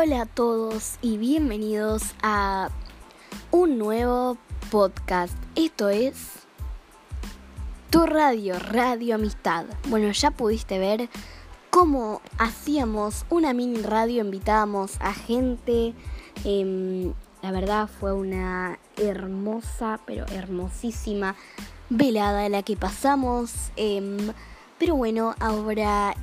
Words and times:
Hola 0.00 0.20
a 0.20 0.26
todos 0.26 0.94
y 1.02 1.18
bienvenidos 1.18 2.14
a 2.22 2.70
un 3.50 3.78
nuevo 3.78 4.38
podcast. 4.70 5.34
Esto 5.56 5.88
es 5.88 6.34
Tu 7.90 8.06
Radio, 8.06 8.60
Radio 8.60 9.16
Amistad. 9.16 9.64
Bueno, 9.88 10.12
ya 10.12 10.30
pudiste 10.30 10.78
ver 10.78 11.08
cómo 11.70 12.22
hacíamos 12.38 13.26
una 13.28 13.52
mini 13.52 13.82
radio, 13.82 14.22
invitábamos 14.22 14.98
a 15.00 15.12
gente. 15.12 15.94
Em, 16.44 17.12
la 17.42 17.50
verdad 17.50 17.88
fue 17.88 18.12
una 18.12 18.78
hermosa, 18.96 19.98
pero 20.06 20.26
hermosísima 20.26 21.34
velada 21.90 22.48
la 22.48 22.62
que 22.62 22.76
pasamos. 22.76 23.72
Em, 23.74 24.16
pero 24.78 24.94
bueno, 24.94 25.34
ahora 25.40 26.14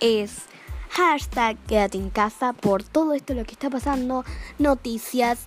es 0.00 0.46
hashtag 0.90 1.56
quédate 1.66 1.98
en 1.98 2.10
casa 2.10 2.52
por 2.52 2.82
todo 2.82 3.14
esto 3.14 3.34
lo 3.34 3.44
que 3.44 3.52
está 3.52 3.70
pasando, 3.70 4.24
noticias, 4.58 5.46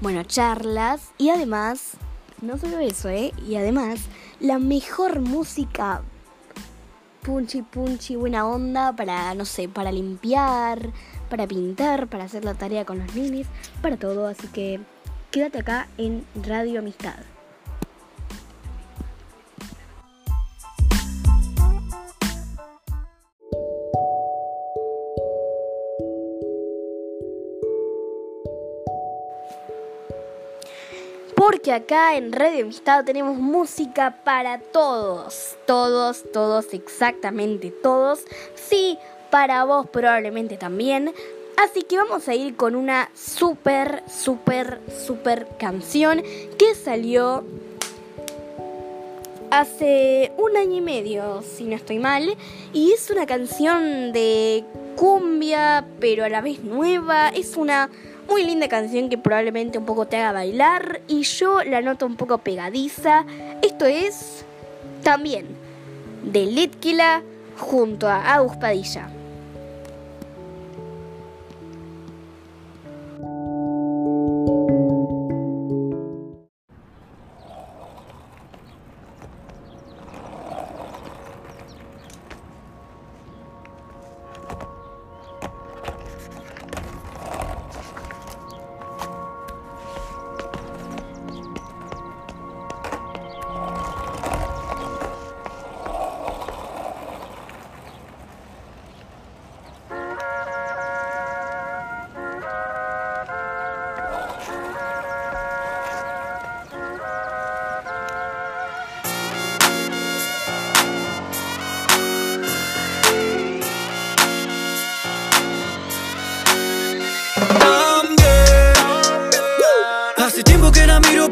bueno, 0.00 0.24
charlas 0.24 1.12
y 1.18 1.30
además, 1.30 1.92
no 2.40 2.56
solo 2.56 2.78
eso, 2.78 3.08
¿eh? 3.10 3.32
Y 3.46 3.56
además, 3.56 4.00
la 4.40 4.58
mejor 4.58 5.20
música 5.20 6.02
punchy 7.22 7.60
punchy, 7.60 8.16
buena 8.16 8.46
onda 8.46 8.94
para, 8.94 9.34
no 9.34 9.44
sé, 9.44 9.68
para 9.68 9.92
limpiar, 9.92 10.90
para 11.28 11.46
pintar, 11.46 12.08
para 12.08 12.24
hacer 12.24 12.44
la 12.44 12.54
tarea 12.54 12.86
con 12.86 12.98
los 12.98 13.14
ninis, 13.14 13.46
para 13.82 13.98
todo, 13.98 14.26
así 14.26 14.46
que 14.48 14.80
quédate 15.30 15.58
acá 15.58 15.86
en 15.98 16.24
Radio 16.42 16.80
Amistad. 16.80 17.18
Porque 31.50 31.72
acá 31.72 32.14
en 32.14 32.30
Radio 32.30 32.62
Amistad 32.62 33.04
tenemos 33.04 33.36
música 33.36 34.18
para 34.22 34.60
todos. 34.60 35.56
Todos, 35.66 36.22
todos, 36.32 36.72
exactamente 36.72 37.72
todos. 37.72 38.20
Sí, 38.54 38.96
para 39.32 39.64
vos 39.64 39.88
probablemente 39.88 40.56
también. 40.56 41.12
Así 41.56 41.82
que 41.82 41.96
vamos 41.96 42.28
a 42.28 42.36
ir 42.36 42.54
con 42.54 42.76
una 42.76 43.10
súper, 43.16 44.04
súper, 44.08 44.78
súper 45.04 45.48
canción 45.58 46.22
que 46.56 46.76
salió 46.76 47.42
hace 49.50 50.30
un 50.38 50.56
año 50.56 50.76
y 50.76 50.82
medio, 50.82 51.42
si 51.42 51.64
no 51.64 51.74
estoy 51.74 51.98
mal. 51.98 52.36
Y 52.72 52.92
es 52.92 53.10
una 53.10 53.26
canción 53.26 54.12
de 54.12 54.64
cumbia, 54.94 55.84
pero 55.98 56.24
a 56.24 56.28
la 56.28 56.42
vez 56.42 56.62
nueva. 56.62 57.30
Es 57.30 57.56
una 57.56 57.90
muy 58.30 58.44
linda 58.44 58.68
canción 58.68 59.08
que 59.08 59.18
probablemente 59.18 59.76
un 59.76 59.84
poco 59.84 60.06
te 60.06 60.16
haga 60.16 60.32
bailar 60.32 61.00
y 61.08 61.22
yo 61.22 61.64
la 61.64 61.82
noto 61.82 62.06
un 62.06 62.16
poco 62.16 62.38
pegadiza. 62.38 63.24
Esto 63.60 63.86
es 63.86 64.44
también 65.02 65.46
de 66.22 66.46
Litkila 66.46 67.22
junto 67.58 68.08
a 68.08 68.32
Agus 68.34 68.56
Padilla. 68.56 69.19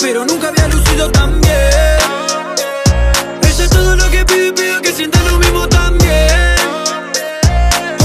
Pero 0.01 0.25
nunca 0.25 0.49
había 0.49 0.69
lucido 0.69 1.11
tan 1.11 1.41
bien. 1.41 1.99
Ella 3.43 3.65
es 3.65 3.71
todo 3.71 3.97
lo 3.97 4.11
que 4.11 4.25
pide, 4.25 4.53
pide 4.53 4.81
que 4.83 4.93
sienta 4.93 5.21
lo 5.23 5.39
mismo 5.39 5.69
también. 5.69 6.57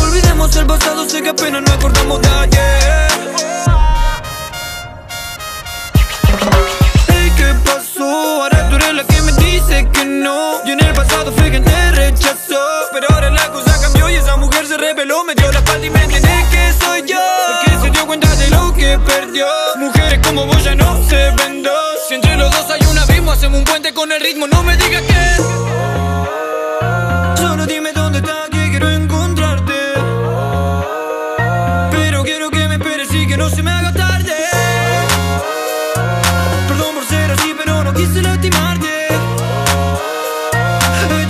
Olvidemos 0.02 0.56
el 0.56 0.66
pasado, 0.66 1.08
sé 1.08 1.22
que 1.22 1.30
apenas 1.30 1.62
nos 1.62 1.72
acordamos 1.72 2.22
de 2.22 2.30
ayer. 2.30 3.14
¿qué 7.38 7.54
pasó? 7.66 8.44
Ahora 8.44 8.70
tú 8.70 8.76
eres 8.76 8.94
la 8.94 9.04
que 9.04 9.22
me 9.22 9.32
dice 9.34 9.88
que 9.92 10.06
no. 10.06 10.64
Yo 10.66 10.74
en 10.74 10.86
el 10.86 10.94
pasado 10.94 11.32
fui 11.32 11.50
quien 11.50 11.64
te 11.64 11.92
rechazó. 11.92 12.62
Pero 12.92 13.08
ahora 13.10 13.30
la 13.30 13.52
cosa 13.52 13.80
cambió 13.82 14.10
y 14.10 14.16
esa 14.16 14.36
mujer 14.38 14.66
se 14.68 14.78
reveló. 14.78 15.24
Me 15.24 15.36
dio 15.36 15.52
la 15.52 15.60
espalda 15.60 15.86
y 15.86 15.90
me 15.90 16.04
entiende 16.04 16.46
que 16.52 16.74
soy 16.84 17.04
yo. 17.08 17.20
El 17.20 17.72
que 17.72 17.82
se 17.82 17.90
dio 17.92 18.06
cuenta 18.06 18.34
de 18.36 18.50
lo 18.50 18.74
que 18.74 19.00
perdió. 19.00 19.48
Mujeres 19.78 20.20
como 20.26 20.46
vos 20.46 20.64
ya 20.64 20.76
no 20.76 21.04
se 21.10 21.33
con 24.04 24.12
el 24.12 24.20
ritmo. 24.20 24.48
No 24.48 24.64
me 24.64 24.76
digas 24.76 25.02
que. 25.04 25.42
Solo 27.42 27.66
dime 27.66 27.94
dónde 27.94 28.20
estás, 28.20 28.50
que 28.50 28.70
quiero 28.70 28.90
encontrarte. 28.90 29.80
Pero 31.92 32.24
quiero 32.24 32.52
que 32.52 32.68
me 32.68 32.76
esperes 32.76 33.14
y 33.14 33.26
que 33.26 33.38
no 33.38 33.50
se 33.50 33.64
me 33.64 33.72
haga 33.72 33.94
tarde. 33.94 34.36
Perdón 36.68 36.96
por 36.96 37.06
ser 37.06 37.32
así, 37.32 37.56
pero 37.58 37.84
no 37.86 37.94
quise 37.94 38.22
lastimarte. 38.22 39.08
Estoy 41.04 41.26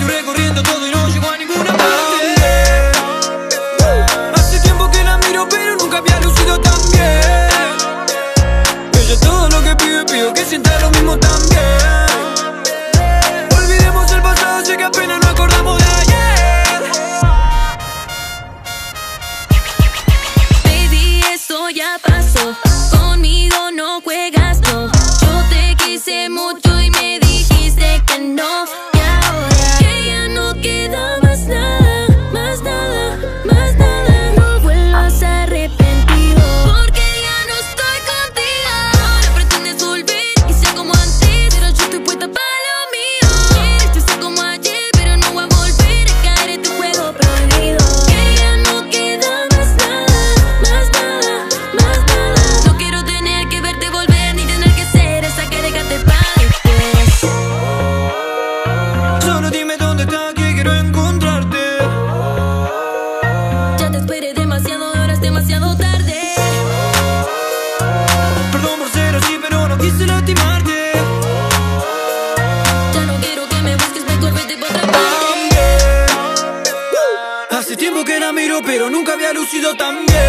que 78.13 78.19
la 78.19 78.31
miro, 78.31 78.61
pero 78.63 78.89
nunca 78.91 79.13
había 79.13 79.33
lucido 79.33 79.73
tan 79.75 80.05
bien. 80.05 80.19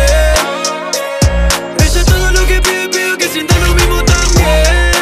Ella 1.84 2.00
es 2.00 2.06
todo 2.06 2.30
lo 2.30 2.46
que 2.46 2.60
pide, 2.62 2.88
pido 2.88 3.18
que 3.18 3.28
sienta 3.28 3.58
lo 3.58 3.74
mismo 3.74 4.02
también. 4.04 4.92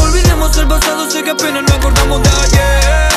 Olvidemos 0.00 0.56
el 0.56 0.66
pasado, 0.66 1.10
sé 1.10 1.22
que 1.22 1.30
apenas 1.30 1.62
nos 1.62 1.72
acordamos 1.72 2.22
de 2.22 2.28
ayer. 2.44 3.10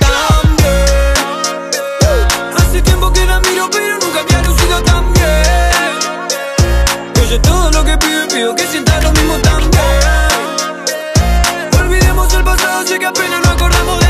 También. 0.00 1.14
Hace 2.58 2.82
tiempo 2.82 3.12
que 3.12 3.24
la 3.24 3.40
miro, 3.40 3.70
pero 3.70 3.98
nunca 3.98 4.20
había 4.20 4.42
lucido 4.42 4.82
tan 4.82 5.12
bien. 5.14 5.42
Ella 7.22 7.36
es 7.36 7.42
todo 7.42 7.70
lo 7.70 7.84
que 7.84 7.96
pide, 7.96 8.26
pido 8.26 8.54
que 8.54 8.66
sienta 8.66 9.00
lo 9.00 9.12
mismo 9.12 9.38
también. 9.38 10.02
Olvidemos 11.80 12.34
el 12.34 12.44
pasado, 12.44 12.86
sé 12.86 12.98
que 12.98 13.06
apenas 13.06 13.40
nos 13.40 13.52
acordamos 13.52 14.00
de 14.00 14.01